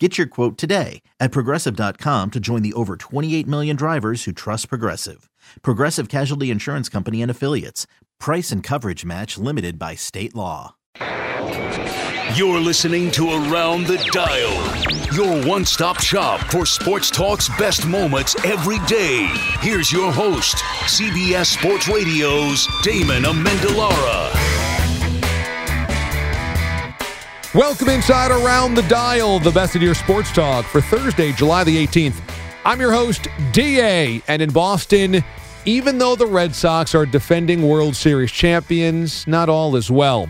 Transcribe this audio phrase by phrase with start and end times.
[0.00, 4.68] Get your quote today at progressive.com to join the over 28 million drivers who trust
[4.68, 5.30] Progressive.
[5.62, 7.86] Progressive Casualty Insurance Company and Affiliates.
[8.18, 10.74] Price and coverage match limited by state law.
[12.34, 18.34] You're listening to Around the Dial, your one stop shop for sports talk's best moments
[18.44, 19.28] every day.
[19.60, 20.56] Here's your host,
[20.86, 24.53] CBS Sports Radio's Damon Amendolara.
[27.54, 31.86] Welcome inside Around the Dial, the best of your sports talk for Thursday, July the
[31.86, 32.20] 18th.
[32.64, 35.22] I'm your host, DA, and in Boston,
[35.64, 40.28] even though the Red Sox are defending World Series champions, not all is well.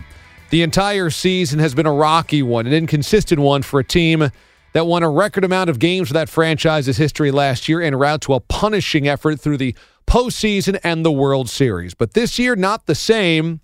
[0.51, 4.29] The entire season has been a rocky one, an inconsistent one for a team
[4.73, 8.21] that won a record amount of games for that franchise's history last year and route
[8.21, 11.95] to a punishing effort through the postseason and the World Series.
[11.95, 13.61] But this year, not the same,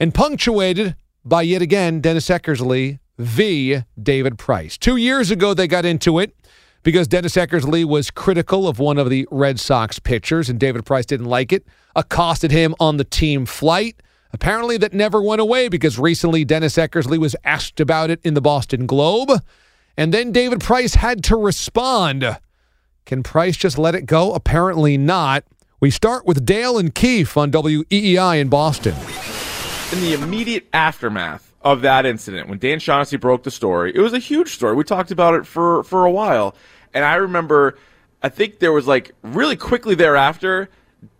[0.00, 3.82] and punctuated by yet again Dennis Eckersley v.
[4.00, 4.78] David Price.
[4.78, 6.34] Two years ago, they got into it
[6.82, 11.06] because Dennis Eckersley was critical of one of the Red Sox pitchers, and David Price
[11.06, 14.02] didn't like it, accosted him on the team flight.
[14.32, 18.40] Apparently, that never went away because recently Dennis Eckersley was asked about it in the
[18.40, 19.30] Boston Globe,
[19.96, 22.38] and then David Price had to respond.
[23.04, 24.32] Can Price just let it go?
[24.32, 25.44] Apparently not.
[25.80, 28.94] We start with Dale and Keefe on WEEI in Boston.
[29.92, 34.12] In the immediate aftermath of that incident, when Dan Shaughnessy broke the story, it was
[34.12, 34.74] a huge story.
[34.74, 36.54] We talked about it for, for a while.
[36.92, 37.78] And I remember,
[38.22, 40.68] I think there was like really quickly thereafter,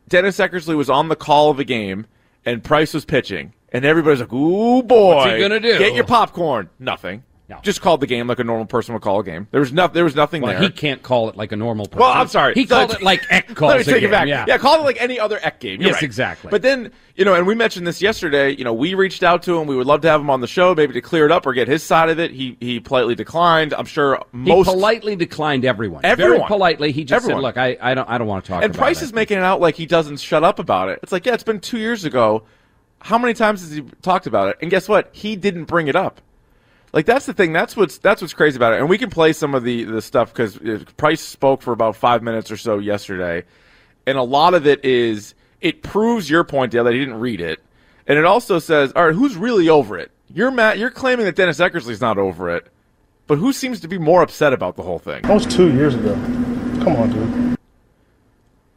[0.09, 2.07] Dennis Eckersley was on the call of the game
[2.45, 3.55] and Price was pitching.
[3.73, 5.15] And everybody's like, ooh, boy.
[5.17, 5.79] What's he gonna do?
[5.79, 6.69] Get your popcorn.
[6.79, 7.23] Nothing.
[7.53, 7.59] No.
[7.63, 9.47] Just called the game like a normal person would call a game.
[9.51, 10.63] There was, no, there was nothing Well, there.
[10.63, 12.01] he can't call it like a normal person.
[12.01, 12.55] Well, I'm sorry.
[12.55, 14.11] He So- called it like Eck calls Let me take it.
[14.11, 14.27] back.
[14.27, 14.45] Yeah.
[14.49, 15.81] Yeah, call it like any other Eck game.
[15.81, 16.03] You're Yes, right.
[16.05, 16.51] exactly.
[16.51, 18.51] But then, you know, and we mentioned this yesterday.
[18.57, 19.67] You know, we reached out to him.
[19.67, 21.53] We would love to have him on the show, maybe to clear it up or
[21.53, 22.31] get his side of it.
[22.31, 23.75] He he politely declined.
[23.75, 26.01] I'm sure He most politely declined everyone.
[26.05, 26.39] Everyone.
[26.39, 26.93] Very politely.
[26.93, 27.43] He just Everyone.
[27.43, 29.13] said, "Look, I, I don't I don't want to talk and about Price it." is
[29.13, 31.01] making it out like he doesn't shut up about it.
[31.03, 32.45] It's like, yeah, it's been two years ago.
[33.01, 34.59] How many times has he talked about it?
[34.63, 35.11] And guess what?
[35.13, 36.21] He didn't bring it up.
[36.93, 37.53] Like that's the thing.
[37.53, 38.81] That's what's that's what's crazy about it.
[38.81, 40.59] And we can play some of the the stuff because
[40.97, 43.45] Price spoke for about five minutes or so yesterday,
[44.07, 47.41] and a lot of it is it proves your point, Dale, that he didn't read
[47.41, 47.61] it,
[48.07, 50.11] and it also says, all right, who's really over it?
[50.29, 50.79] You're Matt.
[50.79, 52.67] You're claiming that Dennis Eckersley's not over it,
[53.27, 55.23] but who seems to be more upset about the whole thing?
[55.23, 56.15] That was two years ago.
[56.83, 57.59] Come on, dude.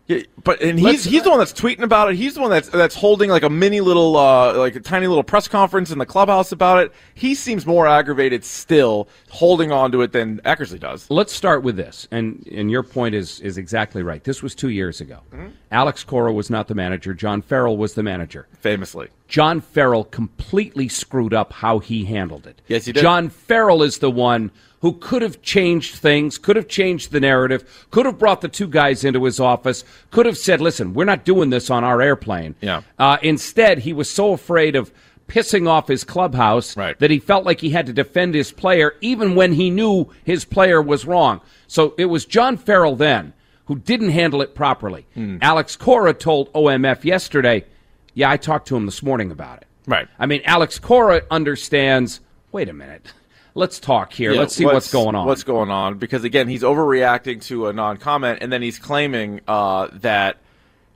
[0.08, 2.16] Yeah, but and he's Let's- he's the one that's tweeting about it.
[2.16, 5.24] He's the one that's that's holding like a mini little uh like a tiny little
[5.24, 6.92] press conference in the clubhouse about it.
[7.16, 11.10] He seems more aggravated still holding on to it than Eckersley does.
[11.10, 14.24] Let's start with this, and and your point is is exactly right.
[14.24, 15.22] This was two years ago.
[15.34, 15.48] Mm-hmm.
[15.72, 17.16] Alex Cora was not the manager.
[17.16, 18.48] John Farrell was the manager.
[18.60, 22.62] Famously, John Farrell completely screwed up how he handled it.
[22.68, 23.02] Yes, he did.
[23.02, 24.52] John Farrell is the one
[24.85, 28.68] who could have changed things, could have changed the narrative, could have brought the two
[28.68, 32.53] guys into his office, could have said, "Listen, we're not doing this on our airplane."
[32.62, 32.84] Yeah.
[33.00, 34.91] Uh, instead, he was so afraid of
[35.28, 37.00] pissing off his clubhouse Right.
[37.00, 40.45] that he felt like he had to defend his player, even when he knew his
[40.45, 41.41] player was wrong.
[41.66, 43.34] So it was John Farrell then
[43.66, 45.07] who didn't handle it properly.
[45.16, 45.38] Hmm.
[45.41, 47.66] Alex Cora told OMF yesterday,
[48.13, 50.07] "Yeah, I talked to him this morning about it." Right.
[50.19, 52.19] I mean, Alex Cora understands.
[52.51, 53.12] Wait a minute.
[53.58, 54.34] Let's talk here.
[54.34, 55.26] Yeah, Let's see what's, going on.
[55.26, 55.98] What's going on?
[55.98, 60.38] Because again, he's overreacting to a non-comment, and then he's claiming uh, that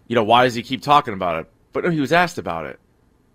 [0.08, 1.52] you know why does he keep talking about it?
[1.72, 2.78] But no, he was asked about it.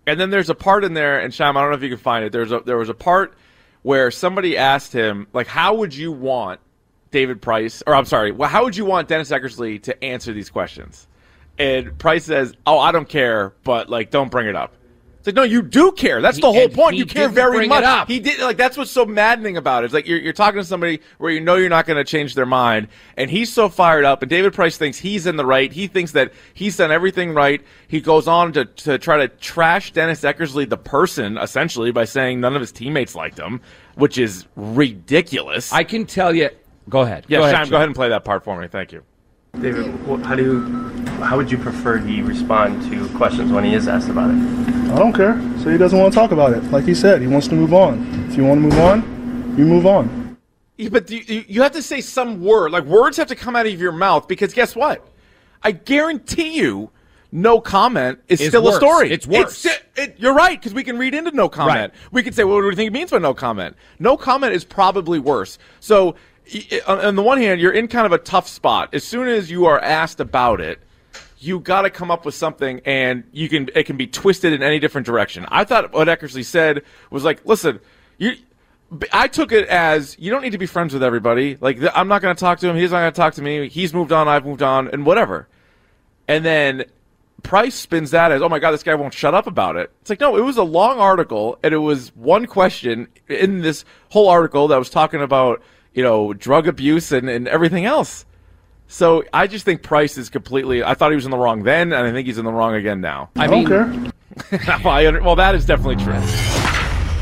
[0.05, 1.97] And then there's a part in there, and Sham, I don't know if you can
[1.97, 2.31] find it.
[2.31, 3.33] There's a there was a part
[3.81, 6.59] where somebody asked him like, how would you want
[7.09, 10.51] David Price, or I'm sorry, well, how would you want Dennis Eckersley to answer these
[10.51, 11.07] questions?
[11.57, 14.73] And Price says, "Oh, I don't care, but like, don't bring it up."
[15.25, 16.21] It's like, no, you do care.
[16.21, 16.97] That's He- the whole point.
[16.97, 18.07] You care very much.
[18.07, 19.85] He did like that's what's so maddening about it.
[19.85, 22.35] It's like you're you're talking to somebody where you know you're not going to change
[22.35, 24.21] their mind, and he's so fired up.
[24.21, 25.71] And David Price thinks he's in the right.
[25.73, 27.59] He thinks that he's done everything right.
[27.87, 32.39] He goes on to to try to trash Dennis Eckersley, the person, essentially by saying
[32.39, 33.61] none of his teammates liked him,
[33.95, 35.73] which is ridiculous.
[35.73, 36.49] I can tell you.
[36.87, 37.25] Go ahead.
[37.27, 38.67] yeah, go Sham, ahead, go ahead and play that part for me.
[38.67, 39.01] Thank you.
[39.59, 43.73] David, wh- how do you, how would you prefer he respond to questions when he
[43.73, 44.37] is asked about it?
[44.91, 45.39] I don't care.
[45.63, 46.63] So he doesn't want to talk about it.
[46.71, 48.05] Like he said, he wants to move on.
[48.29, 50.37] If you want to move on, you move on.
[50.77, 52.71] Yeah, but you, you you have to say some word.
[52.71, 55.07] Like words have to come out of your mouth because guess what?
[55.63, 56.91] I guarantee you,
[57.31, 58.75] no comment is, Is still worse.
[58.75, 59.11] a story.
[59.11, 59.57] It's worse.
[59.57, 61.93] sti- it- you're right because we can read into no comment.
[61.93, 62.11] Right.
[62.11, 63.75] We can say, well, what do you think it means by no comment?
[63.99, 65.57] No comment is probably worse.
[65.79, 66.15] So,
[66.87, 68.89] on on the one hand, you're in kind of a tough spot.
[68.93, 70.79] As soon as you are asked about it,
[71.37, 74.63] you got to come up with something, and you can it can be twisted in
[74.63, 75.45] any different direction.
[75.49, 77.79] I thought what Eckersley said was like, listen,
[78.17, 78.35] you.
[79.11, 81.57] I took it as you don't need to be friends with everybody.
[81.59, 82.75] Like I'm not going to talk to him.
[82.75, 83.67] He's not going to talk to me.
[83.67, 84.27] He's moved on.
[84.27, 85.47] I've moved on, and whatever.
[86.27, 86.85] And then
[87.45, 89.91] Price spins that as, oh my God, this guy won't shut up about it.
[90.01, 93.85] It's like, no, it was a long article, and it was one question in this
[94.09, 95.61] whole article that was talking about,
[95.93, 98.25] you know, drug abuse and, and everything else.
[98.87, 100.83] So I just think Price is completely.
[100.83, 102.75] I thought he was in the wrong then, and I think he's in the wrong
[102.75, 103.29] again now.
[103.35, 104.11] I I mean, don't
[104.51, 104.71] care.
[104.83, 106.21] well, I under- well, that is definitely true.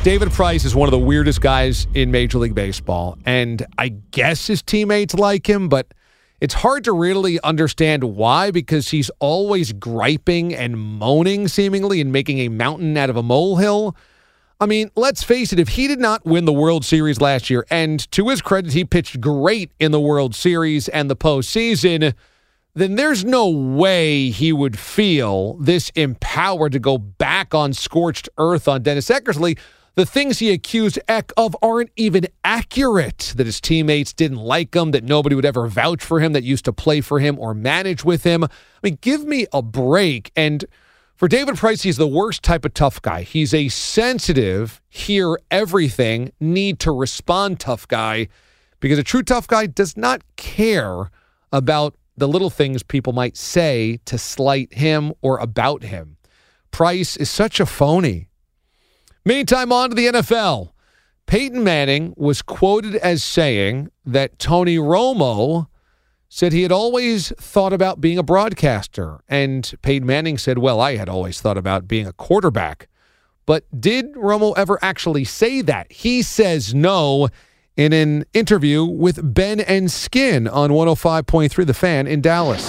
[0.03, 4.47] David Price is one of the weirdest guys in Major League Baseball, and I guess
[4.47, 5.93] his teammates like him, but
[6.41, 12.39] it's hard to really understand why because he's always griping and moaning, seemingly, and making
[12.39, 13.95] a mountain out of a molehill.
[14.63, 17.65] I mean, let's face it, if he did not win the World Series last year,
[17.69, 22.13] and to his credit, he pitched great in the World Series and the postseason,
[22.73, 28.69] then there's no way he would feel this empowered to go back on scorched earth
[28.69, 29.59] on Dennis Eckersley.
[29.95, 33.33] The things he accused Eck of aren't even accurate.
[33.35, 36.63] That his teammates didn't like him, that nobody would ever vouch for him, that used
[36.63, 38.45] to play for him or manage with him.
[38.45, 38.49] I
[38.81, 40.31] mean, give me a break.
[40.37, 40.63] And
[41.15, 43.21] for David Price, he's the worst type of tough guy.
[43.21, 48.27] He's a sensitive, hear everything, need to respond tough guy
[48.79, 51.09] because a true tough guy does not care
[51.51, 56.17] about the little things people might say to slight him or about him.
[56.71, 58.29] Price is such a phony.
[59.25, 60.71] Meantime, on to the NFL.
[61.27, 65.67] Peyton Manning was quoted as saying that Tony Romo
[66.33, 69.19] said he had always thought about being a broadcaster.
[69.29, 72.87] And Peyton Manning said, Well, I had always thought about being a quarterback.
[73.45, 75.91] But did Romo ever actually say that?
[75.91, 77.29] He says no
[77.77, 82.63] in an interview with Ben and Skin on 105.3 The Fan in Dallas.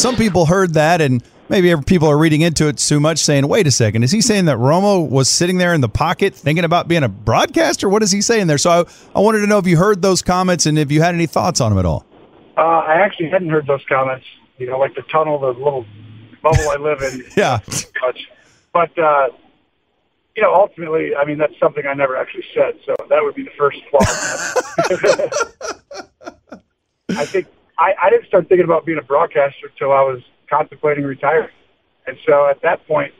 [0.00, 3.66] Some people heard that, and maybe people are reading into it too much, saying, wait
[3.66, 6.88] a second, is he saying that Romo was sitting there in the pocket thinking about
[6.88, 7.90] being a broadcaster?
[7.90, 8.58] What is he saying there?
[8.58, 8.84] So I,
[9.18, 11.60] I wanted to know if you heard those comments and if you had any thoughts
[11.60, 12.05] on them at all.
[12.56, 14.24] Uh, I actually hadn't heard those comments.
[14.58, 15.84] You know, like the tunnel, the little
[16.42, 17.24] bubble I live in.
[17.36, 17.58] Yeah.
[18.00, 18.28] Much.
[18.72, 19.28] But uh,
[20.34, 22.78] you know, ultimately, I mean, that's something I never actually said.
[22.84, 24.00] So that would be the first flaw.
[27.10, 27.46] I think
[27.78, 31.50] I, I didn't start thinking about being a broadcaster until I was contemplating retiring,
[32.06, 33.12] and so at that point,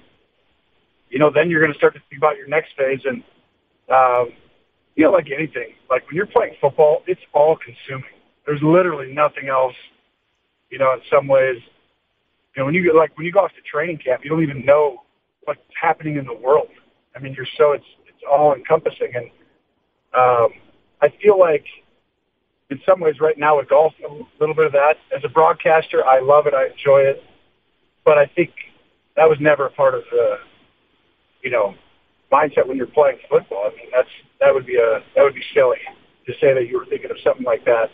[1.11, 3.23] you know, then you're going to start to think about your next phase, and
[3.89, 4.33] um,
[4.95, 8.11] you know, like anything, like when you're playing football, it's all consuming.
[8.47, 9.75] There's literally nothing else.
[10.71, 11.59] You know, in some ways,
[12.55, 14.43] you know, when you get like when you go off to training camp, you don't
[14.43, 15.03] even know
[15.45, 16.69] what's happening in the world.
[17.15, 19.27] I mean, you're so it's it's all encompassing, and
[20.15, 20.49] um,
[21.01, 21.65] I feel like
[22.71, 24.97] in some ways right now with golf, a little bit of that.
[25.17, 27.23] As a broadcaster, I love it, I enjoy it,
[28.05, 28.51] but I think
[29.17, 30.37] that was never a part of the,
[31.43, 31.75] you know,
[32.33, 33.71] mindset when you're playing football.
[33.73, 34.09] I mean, that's
[34.41, 35.79] that would be a that would be silly
[36.27, 37.91] to say that you were thinking of something like that.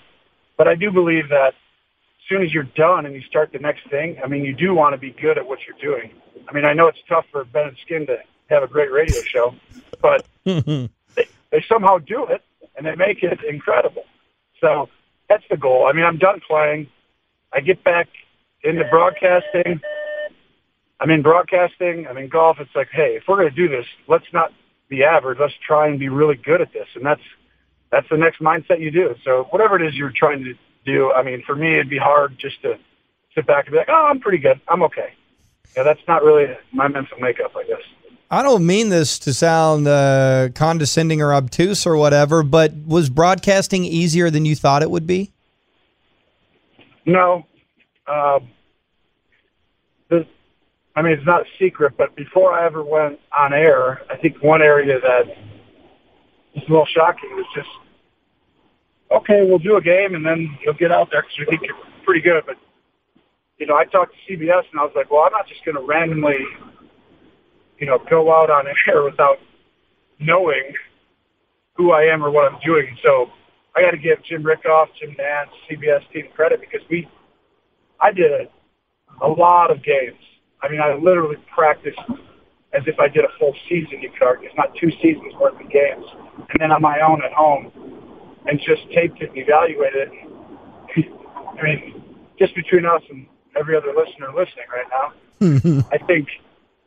[0.62, 3.90] But I do believe that as soon as you're done and you start the next
[3.90, 6.12] thing, I mean, you do want to be good at what you're doing.
[6.46, 9.20] I mean, I know it's tough for Ben and Skin to have a great radio
[9.22, 9.56] show,
[10.00, 10.88] but they,
[11.50, 12.44] they somehow do it
[12.76, 14.04] and they make it incredible.
[14.60, 14.88] So
[15.28, 15.88] that's the goal.
[15.88, 16.86] I mean, I'm done playing.
[17.52, 18.06] I get back
[18.62, 19.80] into broadcasting.
[21.00, 22.06] I'm in broadcasting.
[22.06, 22.60] I'm in golf.
[22.60, 24.52] It's like, hey, if we're going to do this, let's not
[24.88, 25.40] be average.
[25.40, 26.86] Let's try and be really good at this.
[26.94, 27.20] And that's
[27.92, 29.14] that's the next mindset you do.
[29.22, 32.36] So whatever it is you're trying to do, I mean, for me, it'd be hard
[32.38, 32.78] just to
[33.34, 34.60] sit back and be like, oh, I'm pretty good.
[34.66, 35.12] I'm okay.
[35.76, 37.82] Yeah, that's not really my mental makeup, I guess.
[38.30, 43.84] I don't mean this to sound uh, condescending or obtuse or whatever, but was broadcasting
[43.84, 45.30] easier than you thought it would be?
[47.04, 47.44] No.
[48.06, 48.48] Um,
[50.08, 50.26] the,
[50.96, 54.42] I mean, it's not a secret, but before I ever went on air, I think
[54.42, 55.24] one area that
[56.54, 57.68] was a little shocking was just,
[59.10, 61.76] okay, we'll do a game and then you'll get out there because we think you're
[62.04, 62.42] pretty good.
[62.46, 62.56] But,
[63.58, 65.76] you know, I talked to CBS and I was like, well, I'm not just going
[65.76, 66.38] to randomly,
[67.78, 69.38] you know, go out on air without
[70.18, 70.72] knowing
[71.74, 72.96] who I am or what I'm doing.
[73.02, 73.30] So
[73.74, 77.08] I got to give Jim Rikhoff, Jim Nantz, CBS team credit because we,
[78.00, 78.48] I did
[79.22, 80.18] a lot of games.
[80.62, 81.98] I mean, I literally practiced
[82.74, 84.48] as if I did a full season, you could argue.
[84.48, 86.06] It's not two seasons worth of games.
[86.50, 87.70] And then on my own at home
[88.46, 91.08] and just taped it and evaluated it.
[91.58, 92.04] I mean,
[92.38, 93.26] just between us and
[93.58, 95.12] every other listener listening right now.
[95.92, 96.28] I think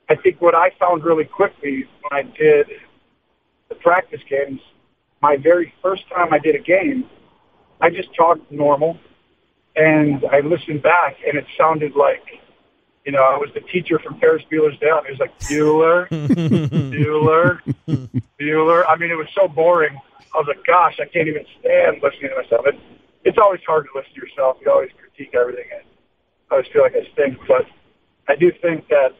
[0.10, 2.68] I think what I found really quickly when I did
[3.70, 4.62] the practice games,
[5.22, 7.10] my very first time I did a game,
[7.82, 8.98] I just talked normal,
[9.76, 12.24] and I listened back, and it sounded like,
[13.06, 15.06] you know, I was the teacher from Ferris Bueller's Day Off.
[15.06, 17.62] It was like Bueller, Bueller,
[18.40, 18.86] Bueller.
[18.88, 19.96] I mean, it was so boring.
[20.34, 22.66] I was like, gosh, I can't even stand listening to myself.
[22.66, 22.76] It,
[23.24, 24.58] it's always hard to listen to yourself.
[24.66, 25.84] You always critique everything, and
[26.50, 27.38] I always feel like I stink.
[27.48, 27.68] But
[28.28, 29.14] I do think that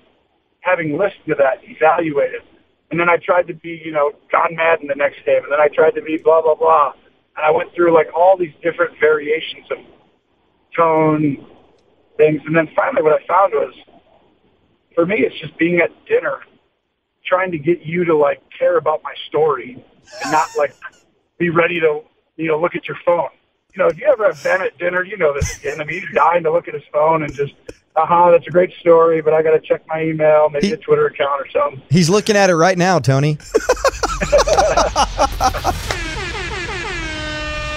[0.62, 2.42] having listened to that, evaluated,
[2.90, 5.62] and then I tried to be, you know, John Madden the next game, and then
[5.62, 6.94] I tried to be blah blah blah,
[7.38, 9.78] and I went through like all these different variations of
[10.76, 11.46] tone
[12.18, 13.74] things, and then finally what I found was,
[14.94, 16.40] for me, it's just being at dinner,
[17.26, 19.84] trying to get you to like care about my story,
[20.24, 20.76] and not like
[21.38, 22.02] be ready to,
[22.38, 23.30] you know, look at your phone.
[23.74, 25.82] You know, if you ever have been at dinner, you know this again.
[25.82, 27.54] I mean, he's dying to look at his phone and just,
[27.98, 30.78] uh huh, that's a great story, but I got to check my email, maybe a
[30.78, 31.82] Twitter account or something.
[31.90, 33.38] He's looking at it right now, Tony.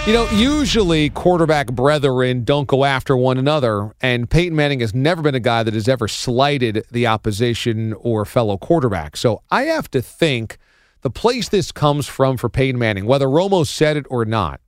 [0.09, 5.21] You know, usually quarterback brethren don't go after one another, and Peyton Manning has never
[5.21, 9.19] been a guy that has ever slighted the opposition or fellow quarterback.
[9.19, 10.57] So I have to think
[11.03, 14.63] the place this comes from for Peyton Manning, whether Romo said it or not,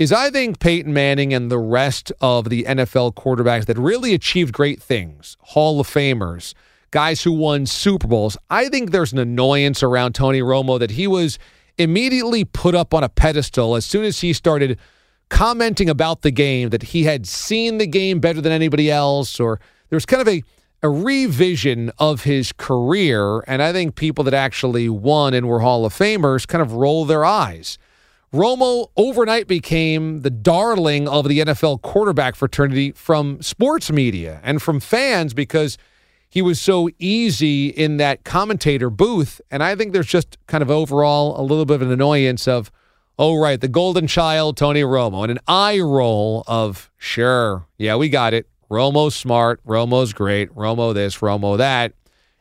[0.00, 4.52] is I think Peyton Manning and the rest of the NFL quarterbacks that really achieved
[4.52, 6.54] great things, Hall of Famers,
[6.90, 11.06] guys who won Super Bowls, I think there's an annoyance around Tony Romo that he
[11.06, 11.38] was
[11.78, 14.78] immediately put up on a pedestal as soon as he started
[15.28, 19.60] commenting about the game that he had seen the game better than anybody else or
[19.90, 20.42] there's kind of a
[20.82, 25.84] a revision of his career and I think people that actually won and were Hall
[25.84, 27.78] of Famers kind of roll their eyes.
[28.32, 34.78] Romo overnight became the darling of the NFL quarterback fraternity from sports media and from
[34.78, 35.78] fans because
[36.28, 39.40] he was so easy in that commentator booth.
[39.50, 42.70] And I think there's just kind of overall a little bit of an annoyance of,
[43.18, 48.08] oh, right, the golden child, Tony Romo, and an eye roll of, sure, yeah, we
[48.08, 48.48] got it.
[48.70, 49.64] Romo's smart.
[49.64, 50.52] Romo's great.
[50.54, 51.92] Romo this, Romo that.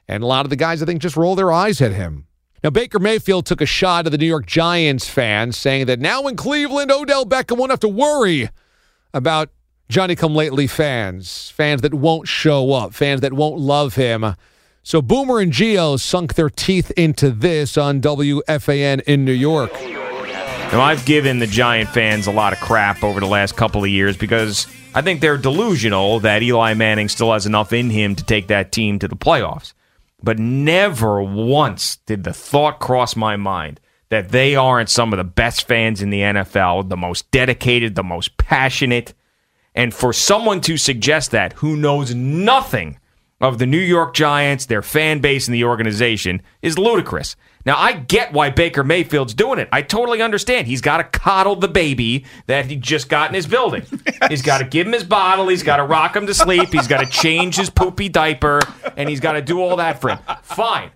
[0.08, 2.28] And a lot of the guys, I think, just roll their eyes at him.
[2.64, 6.26] Now, Baker Mayfield took a shot at the New York Giants fans, saying that now
[6.28, 8.50] in Cleveland, Odell Beckham won't have to worry
[9.14, 9.50] about
[9.88, 14.36] Johnny come lately fans, fans that won't show up, fans that won't love him.
[14.84, 19.72] So Boomer and Geo sunk their teeth into this on WFAN in New York.
[20.72, 23.90] Now, I've given the Giant fans a lot of crap over the last couple of
[23.90, 28.24] years because I think they're delusional that Eli Manning still has enough in him to
[28.24, 29.74] take that team to the playoffs.
[30.24, 35.24] But never once did the thought cross my mind that they aren't some of the
[35.24, 39.14] best fans in the NFL, the most dedicated, the most passionate.
[39.76, 42.98] And for someone to suggest that who knows nothing
[43.42, 47.36] of the New York Giants, their fan base, and the organization is ludicrous.
[47.66, 49.68] Now, I get why Baker Mayfield's doing it.
[49.72, 50.68] I totally understand.
[50.68, 53.86] He's got to coddle the baby that he just got in his building.
[54.30, 55.48] He's got to give him his bottle.
[55.48, 56.70] He's got to rock him to sleep.
[56.72, 58.62] He's got to change his poopy diaper,
[58.96, 60.20] and he's got to do all that for him.
[60.44, 60.92] Fine.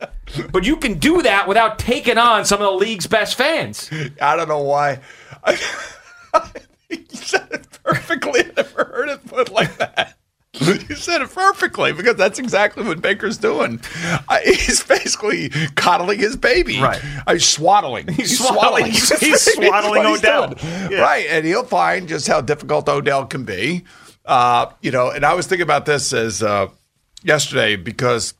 [0.51, 3.89] But you can do that without taking on some of the league's best fans.
[4.21, 4.99] I don't know why.
[6.99, 8.41] you said it perfectly.
[8.45, 10.15] I never heard it put like that.
[10.53, 13.79] You said it perfectly because that's exactly what Baker's doing.
[14.27, 16.81] I, he's basically coddling his baby.
[16.81, 16.99] Right.
[17.27, 18.07] I, swaddling.
[18.07, 18.87] He's swaddling.
[18.91, 20.55] his He's swaddling he's Odell.
[20.91, 21.01] Yeah.
[21.01, 21.27] Right.
[21.29, 23.83] And he'll find just how difficult Odell can be.
[24.25, 26.67] Uh, you know, and I was thinking about this as uh,
[27.23, 28.33] yesterday because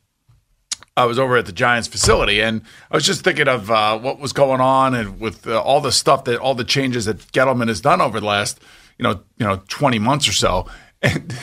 [0.96, 4.18] I was over at the Giants facility, and I was just thinking of uh, what
[4.18, 7.68] was going on and with uh, all the stuff that all the changes that Gettleman
[7.68, 8.60] has done over the last,
[8.98, 10.66] you know, you know, twenty months or so,
[11.02, 11.34] and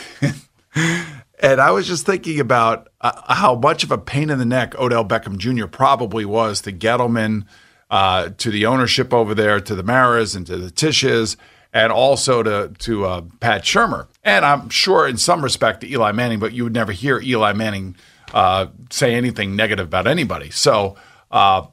[1.40, 4.78] and I was just thinking about uh, how much of a pain in the neck
[4.78, 5.68] Odell Beckham Jr.
[5.68, 7.46] probably was to Gettleman,
[7.90, 11.38] uh, to the ownership over there, to the Maras and to the Tisches,
[11.74, 16.12] and also to to uh, Pat Shurmur, and I'm sure in some respect to Eli
[16.12, 17.96] Manning, but you would never hear Eli Manning
[18.34, 20.50] uh, say anything negative about anybody.
[20.50, 20.96] So
[21.32, 21.68] uh,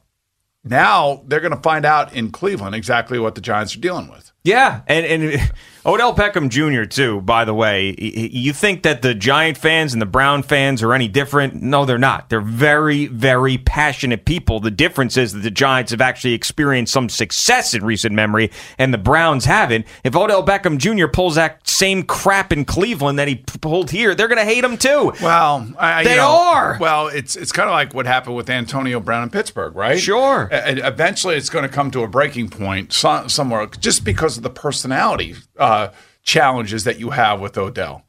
[0.63, 4.31] now they're going to find out in Cleveland exactly what the Giants are dealing with.
[4.45, 5.51] Yeah, and and
[5.87, 6.85] Odell Beckham Jr.
[6.85, 7.21] too.
[7.21, 11.07] By the way, you think that the Giant fans and the Brown fans are any
[11.07, 11.61] different?
[11.61, 12.29] No, they're not.
[12.29, 14.59] They're very, very passionate people.
[14.59, 18.91] The difference is that the Giants have actually experienced some success in recent memory, and
[18.91, 19.85] the Browns haven't.
[20.03, 21.07] If Odell Beckham Jr.
[21.07, 24.77] pulls that same crap in Cleveland that he pulled here, they're going to hate him
[24.77, 25.13] too.
[25.21, 26.77] Well, I, They you know, are.
[26.79, 29.99] Well, it's it's kind of like what happened with Antonio Brown in Pittsburgh, right?
[29.99, 30.49] Sure.
[30.51, 34.03] Eventually, it's going to come to a breaking point so, somewhere, just
[34.35, 35.89] because of the personality uh,
[36.23, 38.03] challenges that you have with Odell.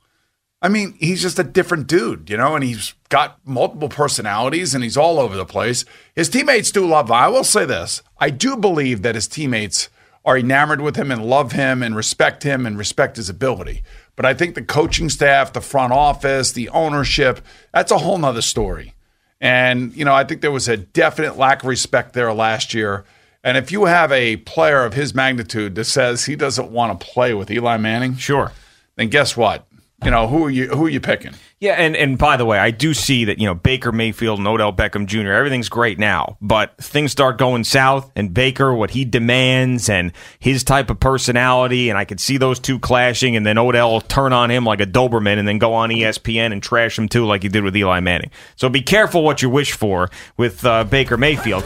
[0.62, 4.82] I mean, he's just a different dude, you know, and he's got multiple personalities and
[4.82, 5.84] he's all over the place.
[6.14, 7.12] His teammates do love him.
[7.12, 9.88] I will say this I do believe that his teammates
[10.24, 13.82] are enamored with him and love him and respect him and respect his ability.
[14.16, 17.40] But I think the coaching staff, the front office, the ownership,
[17.72, 18.94] that's a whole nother story.
[19.40, 23.04] And, you know, I think there was a definite lack of respect there last year.
[23.46, 27.06] And if you have a player of his magnitude that says he doesn't want to
[27.06, 28.50] play with Eli Manning, sure,
[28.96, 29.68] then guess what?
[30.04, 30.66] You know who are you?
[30.66, 31.32] Who are you picking?
[31.60, 34.48] Yeah, and and by the way, I do see that you know Baker Mayfield and
[34.48, 35.30] Odell Beckham Jr.
[35.30, 40.64] Everything's great now, but things start going south, and Baker, what he demands, and his
[40.64, 44.32] type of personality, and I could see those two clashing, and then Odell will turn
[44.32, 47.44] on him like a Doberman, and then go on ESPN and trash him too, like
[47.44, 48.32] he did with Eli Manning.
[48.56, 51.64] So be careful what you wish for with uh, Baker Mayfield.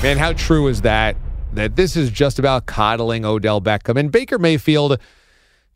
[0.00, 1.16] Man, how true is that?
[1.54, 5.00] That this is just about coddling Odell Beckham and Baker Mayfield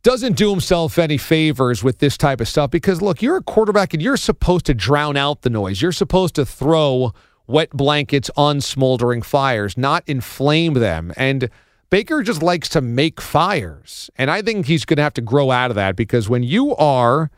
[0.05, 3.93] doesn't do himself any favors with this type of stuff because look, you're a quarterback
[3.93, 5.83] and you're supposed to drown out the noise.
[5.83, 7.13] You're supposed to throw
[7.49, 11.13] wet blankets on smoldering fires, not inflame them.
[11.17, 11.51] And
[11.91, 14.09] Baker just likes to make fires.
[14.15, 16.77] And I think he's going to have to grow out of that because when you
[16.77, 17.29] are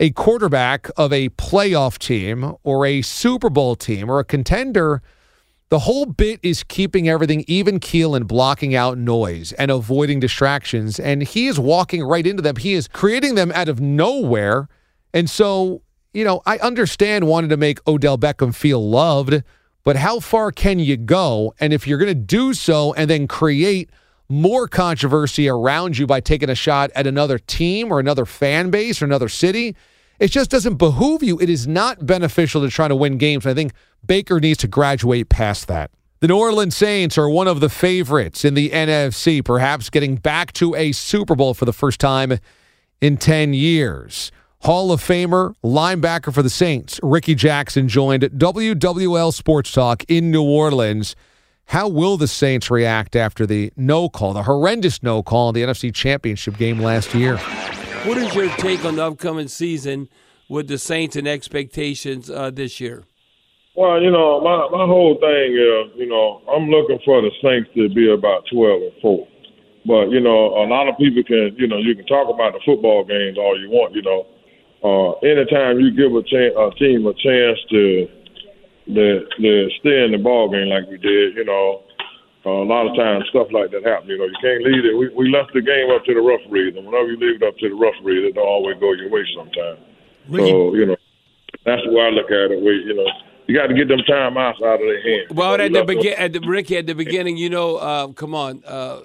[0.00, 5.02] a quarterback of a playoff team or a Super Bowl team or a contender,
[5.72, 11.00] the whole bit is keeping everything even keel and blocking out noise and avoiding distractions.
[11.00, 12.56] And he is walking right into them.
[12.56, 14.68] He is creating them out of nowhere.
[15.14, 15.80] And so,
[16.12, 19.42] you know, I understand wanting to make Odell Beckham feel loved,
[19.82, 21.54] but how far can you go?
[21.58, 23.88] And if you're going to do so and then create
[24.28, 29.00] more controversy around you by taking a shot at another team or another fan base
[29.00, 29.74] or another city,
[30.22, 31.40] it just doesn't behoove you.
[31.40, 33.44] It is not beneficial to try to win games.
[33.44, 33.72] I think
[34.06, 35.90] Baker needs to graduate past that.
[36.20, 40.52] The New Orleans Saints are one of the favorites in the NFC, perhaps getting back
[40.52, 42.38] to a Super Bowl for the first time
[43.00, 44.30] in 10 years.
[44.60, 50.44] Hall of Famer, linebacker for the Saints, Rickey Jackson joined WWL Sports Talk in New
[50.44, 51.16] Orleans.
[51.64, 55.62] How will the Saints react after the no call, the horrendous no call in the
[55.62, 57.40] NFC Championship game last year?
[58.04, 60.08] What is your take on the upcoming season
[60.48, 63.04] with the Saints and expectations uh, this year?
[63.76, 67.70] Well, you know, my my whole thing is, you know, I'm looking for the Saints
[67.76, 69.28] to be about twelve and four.
[69.86, 72.60] But you know, a lot of people can, you know, you can talk about the
[72.66, 73.94] football games all you want.
[73.94, 74.26] You know,
[74.82, 78.08] uh, anytime you give a, ch- a team a chance to
[78.90, 81.82] to, to stay in the ball game like we did, you know,
[82.44, 84.10] uh, a lot of times stuff like that happens.
[84.10, 84.96] You know, you can't leave it.
[84.98, 87.56] We, we left the game up to the referees, and whenever you leave it up
[87.58, 89.78] to the referees, it don't always go your way sometimes.
[90.30, 90.96] So you know,
[91.64, 92.60] that's the way I look at it.
[92.62, 93.06] We, you know,
[93.46, 95.30] you got to get them timeouts out of their hands.
[95.30, 97.76] Well, You at know, the you begin, at the Ricky, at the beginning, you know,
[97.76, 99.00] uh, come on, uh,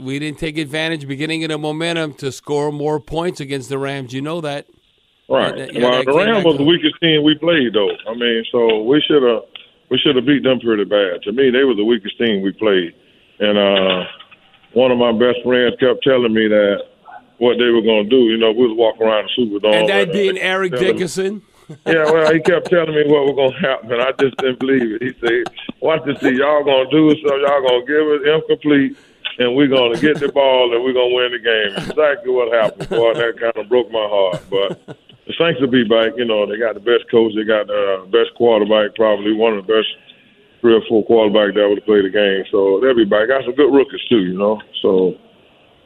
[0.00, 4.12] we didn't take advantage, beginning of the momentum to score more points against the Rams.
[4.12, 4.66] You know that,
[5.28, 5.56] Right.
[5.56, 7.90] Yeah, that- well, that the Rams was the weakest team we played, though.
[8.06, 9.42] I mean, so we should have
[9.92, 11.20] we should have beat them pretty bad.
[11.24, 12.94] To me, they were the weakest team we played,
[13.38, 14.04] and uh,
[14.72, 16.80] one of my best friends kept telling me that
[17.36, 18.32] what they were going to do.
[18.32, 21.42] You know, we was walking around the Superdome, and that being Eric telling me- Dickerson.
[21.86, 24.00] yeah, well, he kept telling me what was going to happen.
[24.00, 25.02] I just didn't believe it.
[25.02, 26.18] He said, "Watch this.
[26.20, 27.18] See, y'all going to do it.
[27.24, 28.96] So y'all going to give it incomplete,
[29.38, 32.32] and we're going to get the ball, and we're going to win the game." Exactly
[32.32, 32.88] what happened.
[32.88, 34.42] Boy, that kind of broke my heart.
[34.50, 36.12] But the Saints will be back.
[36.16, 37.32] You know, they got the best coach.
[37.34, 39.88] They got the best quarterback, probably one of the best
[40.60, 42.44] three or four quarterbacks that would play the game.
[42.50, 43.28] So they'll be back.
[43.28, 44.22] Got some good rookies too.
[44.22, 45.14] You know, so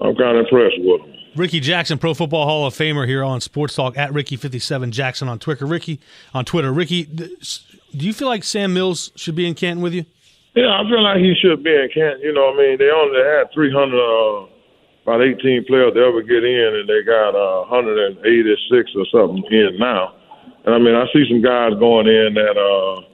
[0.00, 1.12] I'm kind of impressed with them.
[1.36, 5.38] Rickey Jackson, Pro Football Hall of Famer, here on Sports Talk at Ricky57 Jackson on
[5.38, 5.66] Twitter.
[5.66, 6.00] Ricky
[6.32, 6.72] on Twitter.
[6.72, 7.28] Ricky, do
[7.92, 10.06] you feel like Sam Mills should be in Canton with you?
[10.54, 12.20] Yeah, I feel like he should be in Kent.
[12.22, 14.46] You know, what I mean, they only had 300, uh,
[15.06, 19.78] about 18 players to ever get in, and they got uh, 186 or something in
[19.78, 20.18] now.
[20.66, 23.06] And I mean, I see some guys going in that, uh,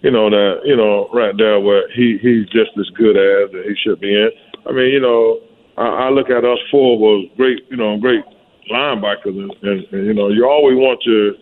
[0.00, 3.64] you know, that you know, right there where he he's just as good as that
[3.68, 4.32] he should be in.
[4.64, 5.44] I mean, you know,
[5.76, 8.24] I, I look at us four was great, you know, great
[8.72, 11.36] linebackers, and, and, and you know, you always want your,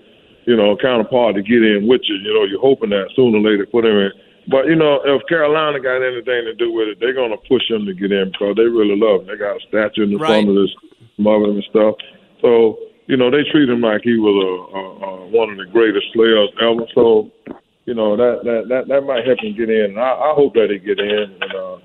[0.51, 2.17] you know, counterpart to get in with you.
[2.17, 4.11] You know, you're hoping that sooner or later put him in.
[4.49, 7.87] But you know, if Carolina got anything to do with it, they're gonna push him
[7.87, 9.27] to get in because they really love him.
[9.29, 10.75] They got a statue in the front of this
[11.19, 11.95] him and stuff.
[12.41, 15.67] So you know, they treat him like he was a, a, a one of the
[15.71, 16.87] greatest players ever.
[16.95, 17.31] So
[17.87, 19.99] you know that that that, that might help him get in.
[19.99, 21.39] I, I hope that he get in.
[21.41, 21.77] And uh,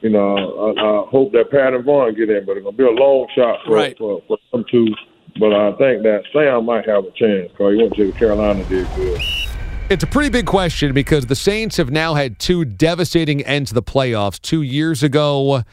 [0.00, 2.46] you know, I, I hope that Pat and Vaughan get in.
[2.46, 3.98] But it's gonna be a long shot for Right.
[3.98, 4.86] for, for them two.
[5.38, 8.86] But I think that Sam might have a chance because he went to Carolina did
[8.94, 9.20] good.
[9.90, 13.74] It's a pretty big question because the Saints have now had two devastating ends to
[13.74, 14.40] the playoffs.
[14.40, 15.64] Two years ago,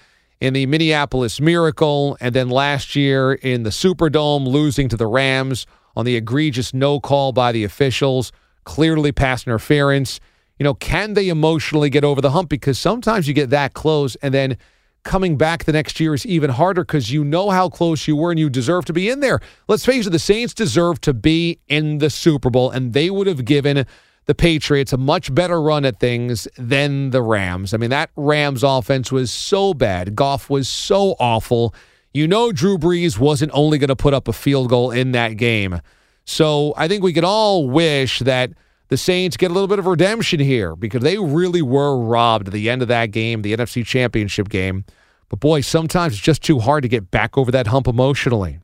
[0.42, 5.68] in the Minneapolis Miracle, and then last year in the Superdome, losing to the Rams
[5.96, 8.32] on the egregious no call by the officials,
[8.64, 10.20] clearly pass interference.
[10.58, 12.50] You know, can they emotionally get over the hump?
[12.50, 14.58] Because sometimes you get that close, and then
[15.04, 18.32] coming back the next year is even harder because you know how close you were
[18.32, 19.40] and you deserve to be in there.
[19.68, 23.28] Let's face it, the Saints deserve to be in the Super Bowl, and they would
[23.28, 23.86] have given
[24.28, 27.74] the Patriots a much better run at things than the Rams.
[27.74, 30.16] I mean, that Rams offense was so bad.
[30.16, 31.74] Goff was so awful.
[32.14, 35.38] You know, Drew Brees wasn't only going to put up a field goal in that
[35.38, 35.82] game.
[36.26, 38.52] So I think we can all wish that
[38.90, 42.54] the Saints get a little bit of redemption here because they really were robbed at
[42.54, 44.84] the end of that game, the NFC Championship game.
[45.30, 48.60] But boy, sometimes it's just too hard to get back over that hump emotionally.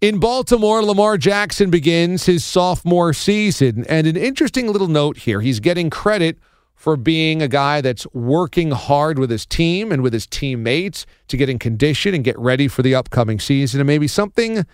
[0.00, 3.84] In Baltimore, Lamar Jackson begins his sophomore season.
[3.88, 6.38] And an interesting little note here he's getting credit
[6.76, 11.36] for being a guy that's working hard with his team and with his teammates to
[11.36, 13.80] get in condition and get ready for the upcoming season.
[13.80, 14.64] And maybe something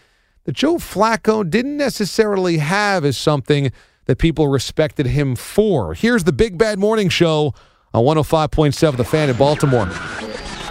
[0.44, 3.72] that Joe Flacco didn't necessarily have as something
[4.04, 5.94] that people respected him for.
[5.94, 7.54] Here's the Big Bad Morning Show
[7.94, 9.88] on 105.7 The Fan in Baltimore.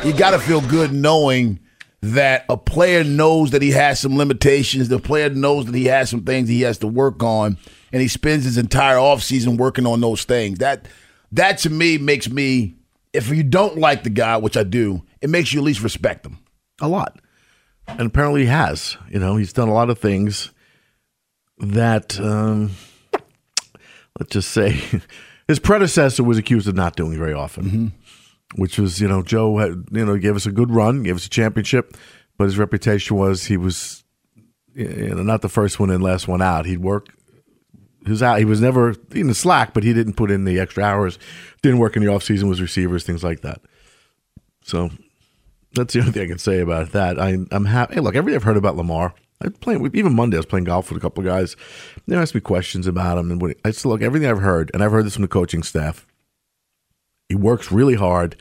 [0.05, 1.59] You got to feel good knowing
[2.03, 4.89] that a player knows that he has some limitations.
[4.89, 7.57] The player knows that he has some things he has to work on,
[7.93, 10.59] and he spends his entire offseason working on those things.
[10.59, 10.85] That
[11.31, 12.75] that to me makes me
[13.13, 16.25] if you don't like the guy, which I do, it makes you at least respect
[16.25, 16.39] him.
[16.81, 17.19] A lot.
[17.87, 18.97] And apparently he has.
[19.09, 20.51] You know, he's done a lot of things
[21.59, 22.71] that um,
[24.19, 24.81] let's just say
[25.47, 27.63] his predecessor was accused of not doing very often.
[27.63, 27.87] Mm-hmm.
[28.55, 31.25] Which was, you know, Joe had, you know, gave us a good run, gave us
[31.25, 31.97] a championship,
[32.37, 34.03] but his reputation was he was,
[34.75, 36.65] you know, not the first one in, last one out.
[36.65, 37.07] He'd work
[38.07, 38.39] was out.
[38.39, 41.19] He was never in the slack, but he didn't put in the extra hours.
[41.61, 43.61] Didn't work in the off season with receivers, things like that.
[44.63, 44.89] So
[45.73, 47.19] that's the only thing I can say about that.
[47.19, 47.95] I, I'm happy.
[47.95, 50.37] Hey, look, everything I've heard about Lamar, I playing even Monday.
[50.37, 51.55] I was playing golf with a couple of guys.
[52.07, 54.83] They asked me questions about him, and what, I said, look, everything I've heard, and
[54.83, 56.05] I've heard this from the coaching staff.
[57.33, 58.35] He works really hard,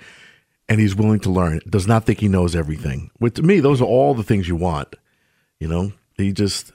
[0.69, 1.61] and he's willing to learn.
[1.67, 3.11] Does not think he knows everything.
[3.19, 4.95] With to me, those are all the things you want.
[5.61, 6.73] You know, he just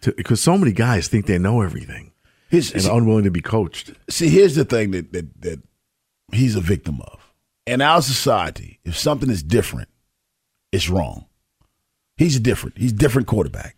[0.00, 2.12] because so many guys think they know everything
[2.48, 3.90] His- and see- unwilling to be coached.
[4.08, 5.62] See, here's the thing that, that that
[6.30, 7.18] he's a victim of.
[7.66, 9.88] In our society, if something is different,
[10.70, 11.24] it's wrong.
[12.16, 12.78] He's different.
[12.78, 13.74] He's a different quarterback.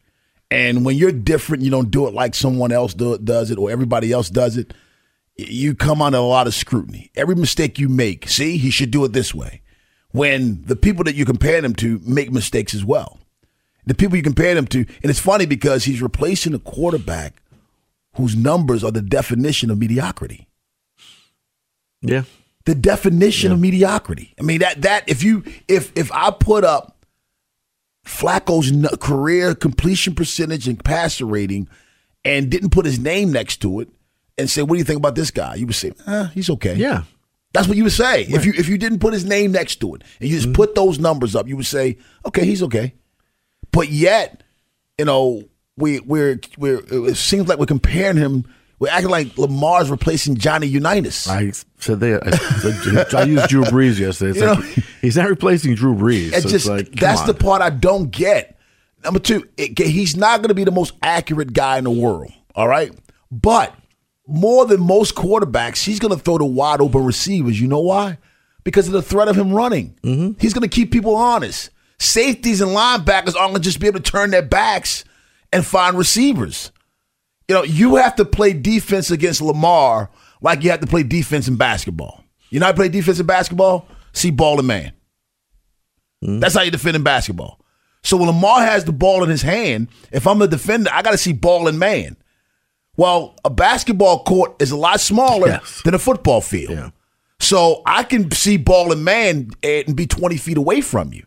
[0.50, 3.70] And when you're different, you don't do it like someone else do, does it or
[3.70, 4.74] everybody else does it.
[5.36, 7.10] You come under a lot of scrutiny.
[7.16, 9.62] Every mistake you make, see, he should do it this way.
[10.12, 13.18] When the people that you compare him to make mistakes as well.
[13.86, 17.42] The people you compare him to, and it's funny because he's replacing a quarterback
[18.16, 20.46] whose numbers are the definition of mediocrity.
[22.02, 22.24] Yeah.
[22.66, 24.34] The definition of mediocrity.
[24.38, 27.04] I mean that that if you if if I put up
[28.04, 31.68] Flacco's career completion percentage and passer rating
[32.24, 33.88] and didn't put his name next to it
[34.40, 36.74] and say, "What do you think about this guy?" You would say, eh, "He's okay."
[36.74, 37.02] Yeah.
[37.52, 38.22] That's what you would say.
[38.24, 40.54] If you if you didn't put his name next to it and you just Mm-hmm.
[40.54, 42.94] put those numbers up, you would say, "Okay, he's okay."
[43.72, 44.42] But yet,
[44.98, 45.44] you know,
[45.76, 48.44] we we're we're it seems like we're comparing him.
[48.78, 51.28] We're acting like Lamar's replacing Johnny Unitas.
[51.28, 52.14] I said they.
[52.14, 54.30] I, I used Drew Brees yesterday.
[54.30, 56.32] It's You like, know- he's not replacing Drew Brees.
[56.40, 57.26] So just like, that's on.
[57.26, 58.58] the part I don't get.
[59.04, 62.32] Number two, it, he's not going to be the most accurate guy in the world.
[62.54, 62.90] All right,
[63.30, 63.74] but
[64.30, 67.60] more than most quarterbacks, he's going to throw to wide open receivers.
[67.60, 68.18] You know why?
[68.64, 69.96] Because of the threat of him running.
[70.02, 70.38] Mm-hmm.
[70.40, 71.70] He's going to keep people honest.
[71.98, 75.04] Safeties and linebackers aren't going to just be able to turn their backs
[75.52, 76.72] and find receivers.
[77.48, 81.48] You know, you have to play defense against Lamar like you have to play defense
[81.48, 82.24] in basketball.
[82.50, 83.86] You know how to play defense in basketball?
[84.12, 84.92] See ball and man.
[86.22, 87.60] That's how you defend in basketball.
[88.02, 91.12] So when Lamar has the ball in his hand, if I'm a defender, I got
[91.12, 92.16] to see ball and man.
[93.00, 96.92] Well, a basketball court is a lot smaller than a football field.
[97.38, 101.24] So I can see ball and man and be 20 feet away from you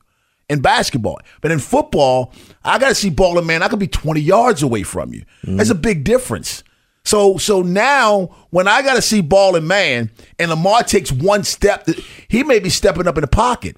[0.48, 1.20] in basketball.
[1.42, 2.32] But in football,
[2.64, 3.64] I got to see ball and man.
[3.64, 5.24] I could be 20 yards away from you.
[5.44, 5.58] Mm.
[5.58, 6.64] That's a big difference.
[7.06, 11.44] So so now when I got to see ball and man, and Lamar takes one
[11.44, 11.88] step,
[12.28, 13.78] he may be stepping up in the pocket.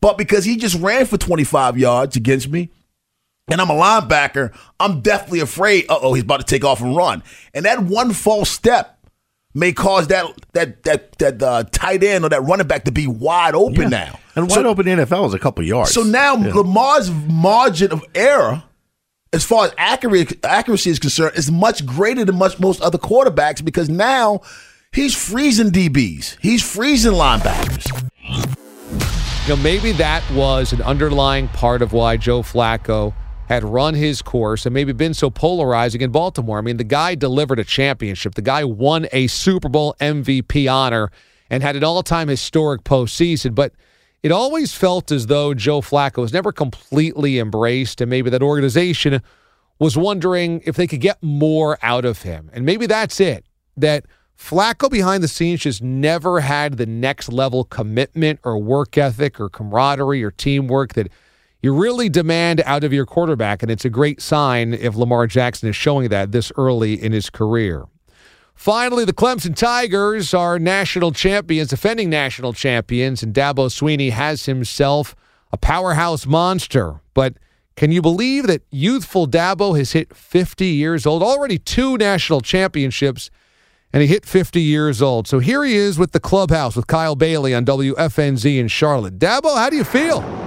[0.00, 2.70] But because he just ran for 25 yards against me,
[3.48, 6.96] and I'm a linebacker, I'm definitely afraid, uh oh, he's about to take off and
[6.96, 7.22] run.
[7.54, 8.92] And that one false step
[9.54, 13.06] may cause that that that that uh, tight end or that running back to be
[13.06, 13.88] wide open Yeah.
[13.88, 14.18] now.
[14.34, 15.92] And wide So- open in the NFL is a couple yards.
[15.92, 16.54] so now Yeah.
[16.54, 18.64] Lamar's margin of error,
[19.32, 23.64] as far as accurate, accuracy is concerned, is much greater than much most other quarterbacks
[23.64, 24.40] because now
[24.92, 27.86] he's freezing DBs, he's freezing linebackers.
[29.48, 33.14] You know, maybe that was an underlying part of why Joe Flacco
[33.46, 36.58] had run his course and maybe been so polarizing in Baltimore.
[36.58, 38.34] I mean, the guy delivered a championship.
[38.34, 41.10] The guy won a Super Bowl MVP honor
[41.48, 43.72] and had an all-time historic postseason, but
[44.22, 49.22] it always felt as though Joe Flacco was never completely embraced, and maybe that organization
[49.78, 52.50] was wondering if they could get more out of him.
[52.52, 53.44] And maybe that's it.
[53.76, 54.06] That
[54.36, 59.48] Flacco behind the scenes just never had the next level commitment or work ethic or
[59.48, 61.08] camaraderie or teamwork that
[61.66, 63.60] you really demand out of your quarterback.
[63.60, 67.28] And it's a great sign if Lamar Jackson is showing that this early in his
[67.28, 67.86] career.
[68.54, 75.16] Finally, the Clemson Tigers are national champions, defending national champions, and Dabo Swinney has himself
[75.50, 77.00] a powerhouse monster.
[77.14, 77.36] But
[77.74, 81.20] can you believe that youthful Dabo has hit 50 years old?
[81.20, 83.28] Already two national championships,
[83.92, 85.26] and he hit 50 years old.
[85.26, 89.18] So here he is with the clubhouse with Kyle Bailey on WFNZ in Charlotte.
[89.18, 90.45] Dabo, how do you feel?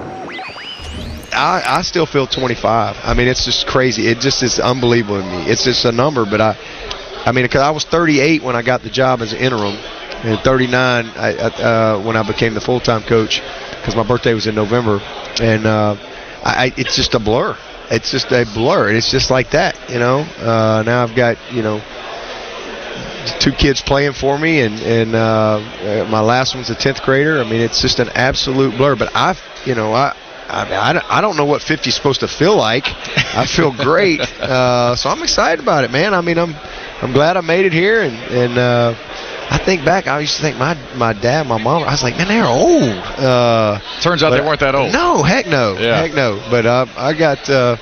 [1.34, 2.98] I, I still feel 25.
[3.04, 4.08] I mean, it's just crazy.
[4.08, 5.44] It just is unbelievable to me.
[5.50, 6.58] It's just a number, but I,
[7.26, 9.78] I mean, because I was 38 when I got the job as an interim,
[10.24, 14.48] and 39 I, uh, when I became the full time coach, because my birthday was
[14.48, 15.00] in November,
[15.42, 15.96] and uh,
[16.44, 17.58] I, it's just a blur.
[17.90, 18.90] It's just a blur.
[18.90, 20.20] It's just like that, you know.
[20.20, 21.82] Uh, now I've got you know
[23.40, 27.40] two kids playing for me, and and uh, my last one's a 10th grader.
[27.40, 28.96] I mean, it's just an absolute blur.
[28.96, 30.16] But I, you know, I.
[30.50, 32.86] I, mean, I, don't, I don't know what 50 is supposed to feel like.
[33.36, 36.14] I feel great, uh, so I'm excited about it, man.
[36.14, 36.56] I mean, I'm
[37.02, 38.94] I'm glad I made it here, and and uh,
[39.52, 42.18] I think back, I used to think my my dad, my mom, I was like,
[42.18, 42.84] man, they're old.
[42.84, 44.92] Uh, Turns out they weren't that old.
[44.92, 46.02] No, heck no, Yeah.
[46.02, 46.42] heck no.
[46.50, 47.78] But uh, I got uh,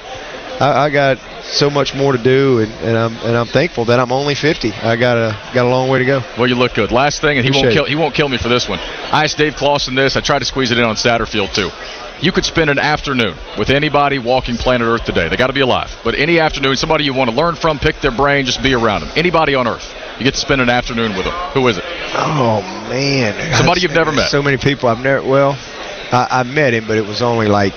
[0.59, 3.99] I, I got so much more to do, and, and I'm and I'm thankful that
[3.99, 4.71] I'm only 50.
[4.73, 6.21] I got a got a long way to go.
[6.37, 6.91] Well, you look good.
[6.91, 7.85] Last thing, and he won't kill.
[7.85, 8.79] He won't kill me for this one.
[8.79, 10.15] I asked Dave Clawson this.
[10.17, 11.69] I tried to squeeze it in on Satterfield too.
[12.19, 15.29] You could spend an afternoon with anybody walking planet Earth today.
[15.29, 18.01] They got to be alive, but any afternoon, somebody you want to learn from, pick
[18.01, 19.11] their brain, just be around them.
[19.15, 21.33] Anybody on Earth, you get to spend an afternoon with them.
[21.53, 21.83] Who is it?
[22.15, 24.29] Oh man, Somebody you've never met.
[24.29, 25.27] So many people I've never.
[25.27, 25.51] Well,
[26.11, 27.73] I, I met him, but it was only like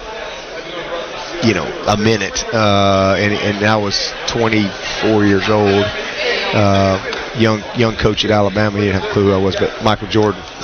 [1.44, 5.85] you know a minute, uh, and and I was 24 years old.
[6.55, 8.79] Uh, young young coach at Alabama.
[8.79, 10.40] He didn't have a clue who I was, but Michael Jordan.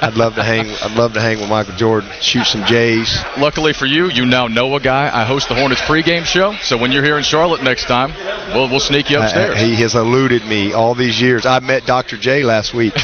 [0.00, 0.66] I'd love to hang.
[0.82, 2.10] I'd love to hang with Michael Jordan.
[2.20, 3.18] Shoot some J's.
[3.36, 5.10] Luckily for you, you now know a guy.
[5.12, 8.12] I host the Hornets pregame show, so when you're here in Charlotte next time,
[8.54, 9.56] we'll we'll sneak you upstairs.
[9.56, 11.46] I- I- he has eluded me all these years.
[11.46, 12.16] I met Dr.
[12.16, 12.94] J last week.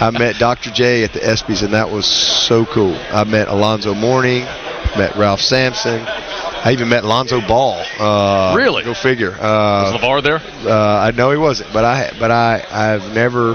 [0.00, 0.70] I met Dr.
[0.70, 2.94] J at the ESPYS, and that was so cool.
[3.12, 4.44] I met Alonzo Mourning,
[4.96, 6.04] met Ralph Sampson.
[6.64, 7.84] I even met Lonzo Ball.
[7.98, 8.82] Uh, Really?
[8.84, 9.32] Go figure.
[9.34, 10.40] Uh, Was LeVar there?
[10.66, 13.54] Uh, I know he wasn't, but I but I I've never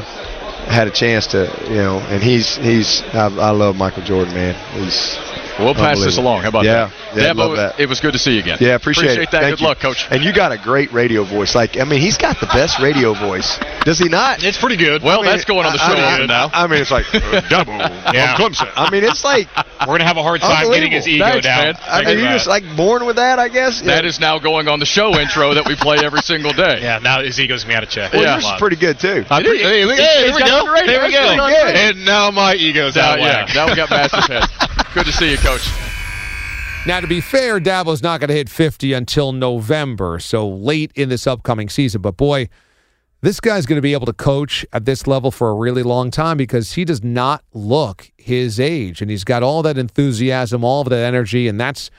[0.69, 4.53] had a chance to you know, and he's he's I, I love Michael Jordan, man.
[4.79, 5.17] He's
[5.59, 6.41] We'll pass this along.
[6.43, 7.17] How about yeah, that?
[7.17, 7.79] Yeah, Dabo, love that.
[7.79, 8.57] It was good to see you again.
[8.61, 9.31] Yeah, appreciate, it.
[9.31, 9.41] that.
[9.41, 9.67] Thank good you.
[9.67, 10.07] luck, Coach.
[10.09, 11.55] And you got a great radio voice.
[11.55, 13.59] Like, I mean, he's got the best radio voice.
[13.83, 14.43] Does he not?
[14.43, 15.03] It's pretty good.
[15.03, 16.49] Well, I mean, that's going on the show I, I, now.
[16.53, 17.73] I mean, it's like uh, double
[18.13, 18.35] Yeah.
[18.35, 18.71] Clemson.
[18.75, 19.47] I mean, it's like
[19.81, 21.41] We're gonna have a hard time getting his ego Unbelievable.
[21.49, 21.73] down.
[21.75, 22.05] Thanks, man.
[22.05, 23.81] I mean, you're just like born with that, I guess.
[23.81, 26.79] That is now going on the show intro that we play every single day.
[26.89, 28.13] Yeah, now his ego's gonna be out of check.
[28.13, 28.33] Well, Yeah.
[28.35, 29.25] yours is pretty good too.
[29.29, 30.57] I pre- Hey, look- hey, it's there we go.
[30.67, 30.85] on.
[30.85, 31.27] There we go.
[31.27, 31.79] on the radio.
[31.81, 34.43] And now my ego's out yeah, now we got Master's head.
[34.93, 35.71] Good to see you, Coach.
[36.85, 41.09] Now, to be fair, Dabo's not going to hit 50 until November, so late in
[41.09, 42.03] this upcoming season.
[42.03, 42.49] But boy,
[43.21, 46.11] this guy's going to be able to coach at this level for a really long
[46.11, 49.01] time because he does not look his age.
[49.01, 51.47] And he's got all that enthusiasm, all of that energy.
[51.47, 51.89] And that's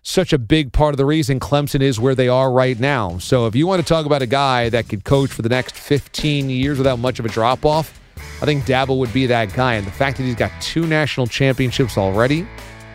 [0.00, 3.18] such a big part of the reason Clemson is where they are right now.
[3.18, 5.76] So if you want to talk about a guy that could coach for the next
[5.76, 8.00] 15 years without much of a drop off,
[8.40, 9.74] I think Dabo would be that guy.
[9.74, 12.46] And the fact that he's got two national championships already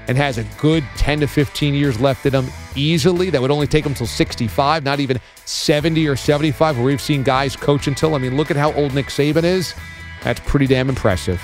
[0.10, 3.68] and has a good 10 to 15 years left in him easily, that would only
[3.68, 8.16] take him till 65, not even 70 or 75, where we've seen guys coach until.
[8.16, 9.76] I mean, look at how old Nick Saban is.
[10.24, 11.40] That's pretty damn impressive.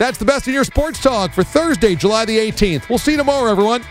[0.00, 2.88] That's the best in your sports talk for Thursday, July the 18th.
[2.88, 3.84] We'll see you tomorrow, everyone.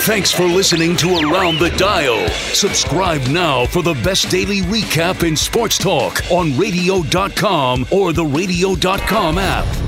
[0.00, 2.26] Thanks for listening to Around the Dial.
[2.30, 9.36] Subscribe now for the best daily recap in sports talk on radio.com or the radio.com
[9.36, 9.87] app.